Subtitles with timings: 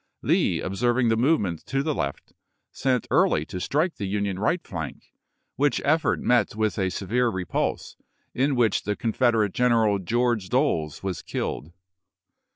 [0.23, 2.33] Lee, observing the movement to the left,
[2.71, 5.13] sent Early to strike the Union right flank,
[5.57, 7.97] which effort met with a severe repulse,
[8.33, 11.71] in which the Confederate general Greorge Doles was killed.